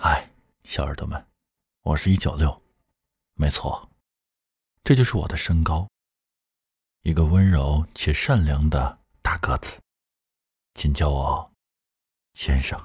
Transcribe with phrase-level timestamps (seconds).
[0.00, 0.30] 嗨，
[0.62, 1.26] 小耳朵们，
[1.82, 2.62] 我是一九六，
[3.34, 3.90] 没错，
[4.84, 5.88] 这就是我的身高，
[7.02, 9.76] 一个温柔且善良的大个子，
[10.74, 11.50] 请叫我
[12.34, 12.80] 先生。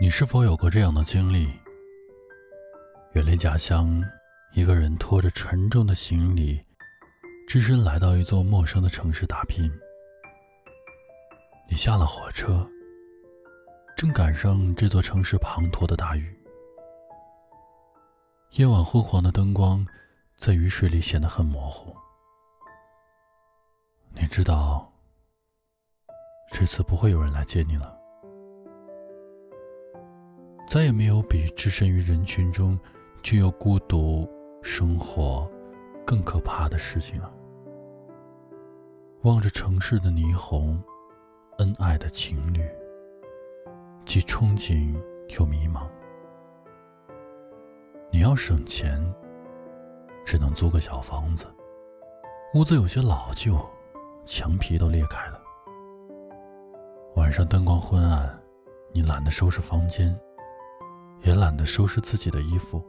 [0.00, 1.52] 你是否有过这样的经历？
[3.12, 4.02] 远离家乡，
[4.54, 6.64] 一个人拖着沉重的行李，
[7.46, 9.70] 只身来到一座陌生的城市打拼。
[11.68, 12.66] 你下了火车。
[13.96, 16.36] 正赶上这座城市滂沱的大雨，
[18.52, 19.86] 夜晚昏黄的灯光
[20.36, 21.94] 在雨水里显得很模糊。
[24.12, 24.92] 你知道，
[26.50, 27.96] 这次不会有人来接你了，
[30.66, 32.78] 再也没有比置身于人群中
[33.22, 34.28] 却又孤独
[34.60, 35.48] 生活
[36.04, 37.32] 更可怕的事情了。
[39.22, 40.82] 望着城市的霓虹，
[41.58, 42.68] 恩爱的情侣。
[44.04, 44.94] 既憧憬
[45.38, 45.88] 又迷茫。
[48.10, 49.02] 你要省钱，
[50.24, 51.46] 只能租个小房子，
[52.54, 53.58] 屋子有些老旧，
[54.24, 55.40] 墙皮都裂开了。
[57.16, 58.40] 晚上灯光昏暗，
[58.92, 60.16] 你懒得收拾房间，
[61.22, 62.84] 也懒得收拾自己的衣服，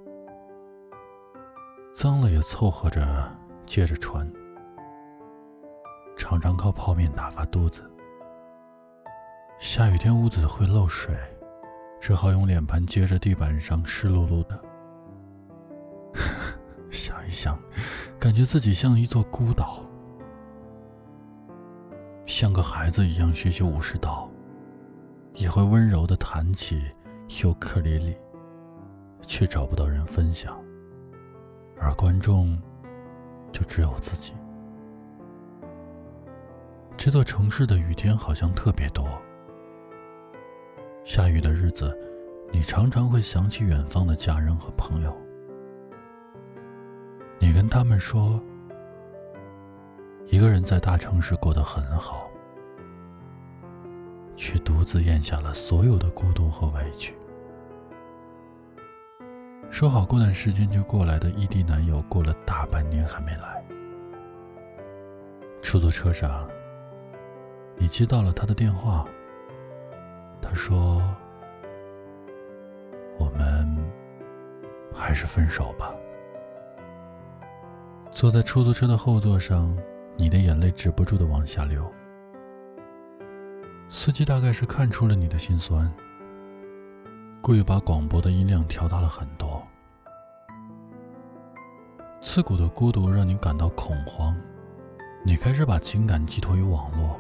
[1.94, 3.32] 脏了也凑合着
[3.66, 4.32] 接着穿，
[6.18, 7.82] 常常靠泡面打发肚子。
[9.68, 11.18] 下雨天屋子会漏水，
[12.00, 14.64] 只好用脸盆接着地板上湿漉漉的。
[16.92, 17.60] 想一想，
[18.20, 19.84] 感觉自己像一座孤岛，
[22.28, 24.30] 像个孩子一样学习武士道，
[25.34, 26.84] 也会温柔的弹起
[27.44, 28.16] 尤克里里，
[29.26, 30.56] 却找不到人分享，
[31.82, 32.56] 而观众
[33.52, 34.32] 就只有自己。
[36.96, 39.06] 这座城市的雨天好像特别多。
[41.06, 41.96] 下雨的日子，
[42.52, 45.16] 你常常会想起远方的家人和朋友。
[47.38, 48.42] 你跟他们说，
[50.26, 52.28] 一个人在大城市过得很好，
[54.36, 57.14] 却独自咽下了所有的孤独和委屈。
[59.70, 63.64] 说好过段时间就过来的异地男友，过了大半年还没来。
[65.62, 66.50] 出租车上，
[67.78, 69.06] 你接到了他的电话。
[70.48, 71.02] 他说
[73.18, 73.68] ：“我们
[74.94, 75.92] 还是分手吧。”
[78.12, 79.76] 坐在出租车的后座上，
[80.16, 81.92] 你的眼泪止不住的往下流。
[83.90, 85.92] 司机大概是看出了你的心酸，
[87.42, 89.62] 故意把广播的音量调大了很多。
[92.22, 94.36] 刺骨的孤独让你感到恐慌，
[95.26, 97.20] 你开始把情感寄托于网络。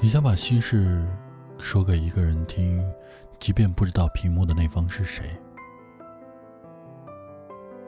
[0.00, 1.06] 你想把心事
[1.58, 2.84] 说给一个人听，
[3.38, 5.24] 即便不知道屏幕的那方是谁，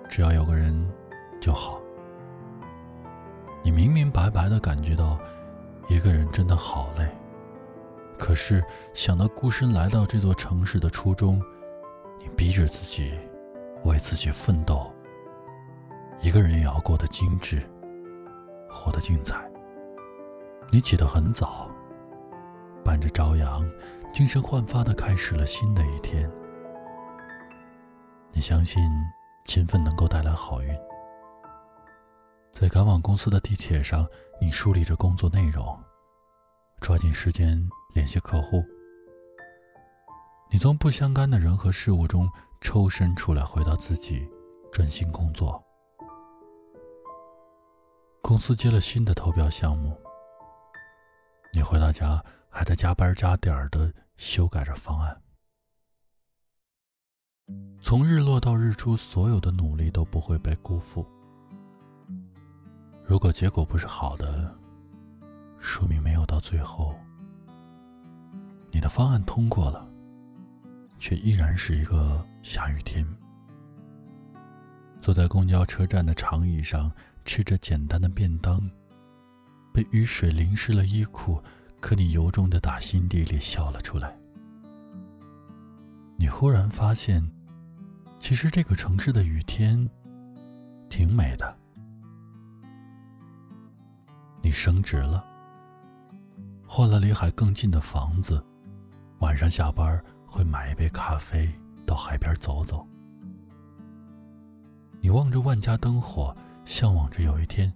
[0.08, 0.74] 只要有个人
[1.40, 1.78] 就好。
[3.62, 5.18] 你明明白白的感觉到
[5.88, 7.06] 一个人真的好累，
[8.16, 8.64] 可是
[8.94, 11.42] 想到孤身来到这座城市的初衷，
[12.18, 13.12] 你逼着自己
[13.84, 14.90] 为自己奋斗。
[16.22, 17.62] 一个人也要过得精致，
[18.70, 19.36] 活得精彩。
[20.70, 21.70] 你起得很早。
[22.86, 23.68] 伴着朝阳，
[24.12, 26.30] 精神焕发的开始了新的一天。
[28.30, 28.80] 你相信
[29.44, 30.72] 勤奋能够带来好运。
[32.52, 34.06] 在赶往公司的地铁上，
[34.40, 35.76] 你梳理着工作内容，
[36.80, 37.60] 抓紧时间
[37.92, 38.64] 联系客户。
[40.48, 42.30] 你从不相干的人和事物中
[42.60, 44.30] 抽身出来，回到自己，
[44.72, 45.60] 专心工作。
[48.22, 49.92] 公司接了新的投标项目，
[51.52, 52.24] 你回到家。
[52.56, 55.14] 还在加班加点的修改着方案。
[57.82, 61.06] 从日落到日出，所有的努力都不会被辜负。
[63.04, 64.56] 如果结果不是好的，
[65.60, 66.94] 说明没有到最后。
[68.72, 69.86] 你的方案通过了，
[70.98, 73.06] 却依然是一个下雨天。
[74.98, 76.90] 坐在公交车站的长椅上，
[77.22, 78.58] 吃着简单的便当，
[79.74, 81.38] 被雨水淋湿了衣裤。
[81.86, 84.18] 可你由衷的打心底里笑了出来。
[86.16, 87.24] 你忽然发现，
[88.18, 89.88] 其实这个城市的雨天
[90.90, 91.56] 挺美的。
[94.42, 95.24] 你升职了，
[96.66, 98.44] 换了离海更近的房子，
[99.20, 101.48] 晚上下班会买一杯咖啡
[101.86, 102.84] 到海边走走。
[105.00, 107.72] 你望着万家灯火，向往着有一天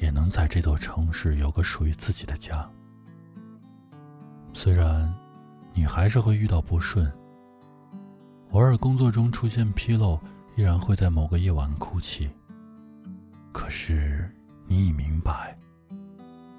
[0.00, 2.70] 也能在这座城市有个属于自己的家。
[4.52, 5.12] 虽然
[5.72, 7.10] 你还是会遇到不顺。
[8.50, 10.18] 偶尔工作中出现纰漏，
[10.56, 12.30] 依然会在某个夜晚哭泣。
[13.50, 14.30] 可是
[14.66, 15.56] 你已明白，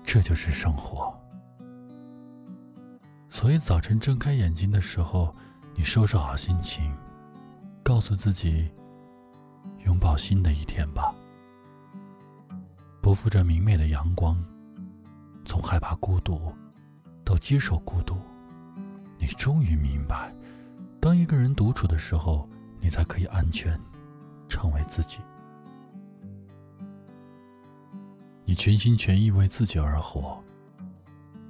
[0.04, 1.14] 这就是生活。
[3.30, 5.36] 所以早晨睁开眼睛的时候，
[5.76, 6.96] 你收拾好心情，
[7.84, 8.70] 告诉自己，
[9.86, 11.14] 拥抱新的一天吧。
[13.02, 14.38] 不负这明媚的阳光，
[15.46, 16.54] 从害怕孤独
[17.24, 18.18] 到接受孤独，
[19.18, 20.34] 你终于明白。
[21.00, 22.48] 当一个人独处的时候，
[22.80, 23.80] 你才可以安全，
[24.48, 25.20] 成为自己。
[28.46, 30.42] 你全心全意为自己而活，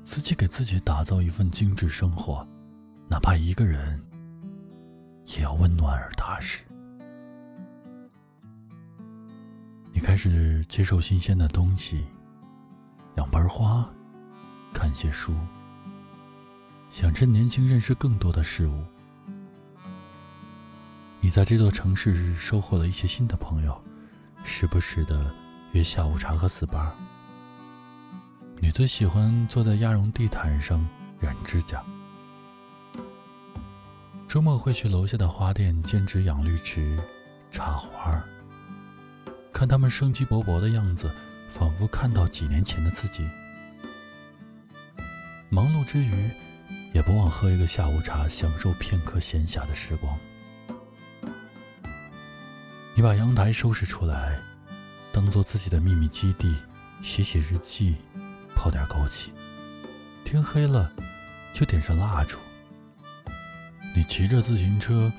[0.04, 2.48] 自己给自己打造一份精致生活，
[3.10, 4.02] 哪怕一个人，
[5.36, 6.64] 也要温暖而踏实。
[9.92, 12.06] 你开始接受新鲜的东西，
[13.18, 13.88] 养盆花，
[14.74, 15.34] 看些书，
[16.94, 18.84] 想趁年轻认识更多的事物。
[21.19, 23.84] 你在这座城市收获了一些新的朋友，
[24.44, 25.34] 时不时的
[25.72, 26.92] 约下午茶和 SPA。
[28.60, 30.88] 你最喜欢坐在鸭绒地毯上
[31.19, 31.84] 染指甲，
[34.28, 37.01] 周末会去楼下的花店兼职养绿植、
[37.51, 38.24] 插花，
[39.51, 41.12] 看他们生机勃勃的样子，
[41.51, 43.28] 仿佛看到几年前的自己。
[45.50, 46.30] 忙碌之余，
[46.94, 50.16] 也不忘喝一个下午茶，享受片刻闲暇的时光。
[52.95, 54.40] 你把阳台收拾出来，
[55.12, 56.56] 当做自己的秘密基地，
[57.01, 57.95] 写写日记，
[58.56, 59.30] 泡点枸杞。
[60.24, 60.94] 天黑了，
[61.51, 62.38] 就点上蜡烛。
[63.95, 65.12] 你骑着自行车，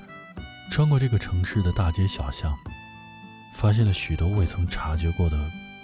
[0.71, 2.57] 穿过这个城市的大街小巷，
[3.53, 5.37] 发现了许多未曾察觉过的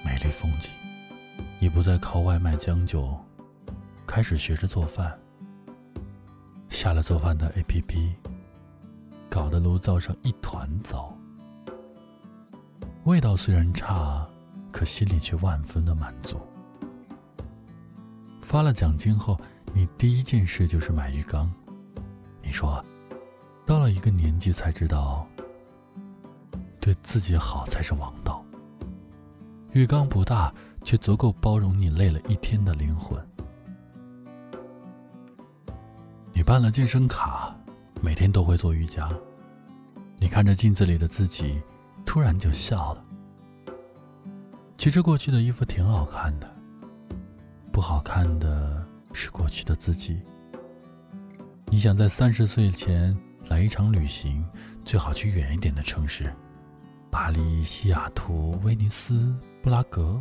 [0.05, 0.71] 美丽风景。
[1.59, 3.13] 你不再靠外卖将就，
[4.07, 5.20] 开始学着做饭。
[6.71, 8.13] 下了做饭的 APP，
[9.29, 11.15] 搞得炉灶上一团糟。
[13.03, 14.25] 味道虽然差，
[14.71, 16.39] 可心里却万分的满足。
[18.39, 19.39] 发了奖金后，
[19.73, 21.53] 你第一件事就是买浴缸。
[22.41, 22.83] 你说，
[23.65, 25.27] 到了一个年纪才知道，
[26.79, 28.43] 对自己好才是王道。
[29.73, 30.51] 浴缸不大，
[30.83, 33.21] 却足够包容你累了一天的灵魂。
[36.41, 37.55] 你办了健身卡，
[38.01, 39.07] 每天都会做瑜伽。
[40.17, 41.61] 你看着镜子里的自己。
[42.03, 43.05] 突然就笑了。
[44.75, 46.51] 其实过去的衣服挺好看的，
[47.71, 48.83] 不好看的
[49.13, 50.19] 是过去的自己。
[51.67, 53.15] 你想在三十岁前
[53.47, 54.43] 来一场旅行，
[54.83, 56.33] 最好去远一点的城市，
[57.11, 60.19] 巴黎、西雅图、威尼斯、布拉格，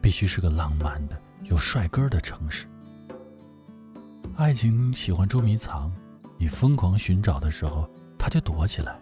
[0.00, 2.68] 必须是个浪漫的、有帅哥的城市。
[4.36, 5.90] 爱情喜欢捉迷藏，
[6.38, 7.88] 你疯狂寻找的时候，
[8.18, 8.94] 他就躲起来。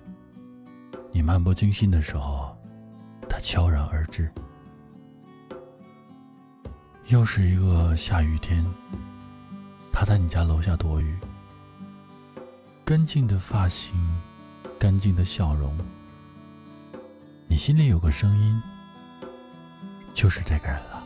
[1.11, 2.57] 你漫不经心的时候，
[3.29, 4.31] 他悄然而至。
[7.07, 8.65] 又是一个下雨天，
[9.93, 11.19] 他在你家楼下躲雨。
[12.85, 13.97] 干净的发型，
[14.79, 15.77] 干净的笑容，
[17.49, 18.63] 你心里有个声音，
[20.15, 21.03] 就是这个人了。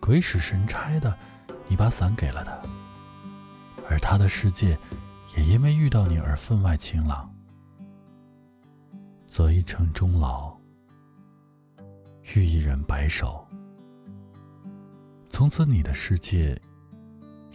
[0.00, 1.14] 鬼使神差的，
[1.68, 2.58] 你把伞给了他，
[3.88, 4.78] 而他的世界
[5.36, 7.30] 也因为遇到你而分外晴朗。
[9.26, 10.56] 择一城终老
[12.34, 13.44] 遇一人白首。
[15.28, 16.56] 从此你的世界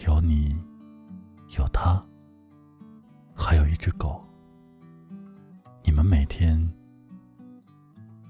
[0.06, 0.54] 有你
[1.58, 2.04] 有他
[3.34, 4.22] 还有一只狗。
[5.84, 6.60] 你们每天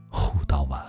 [0.08, 0.89] 互道晚安。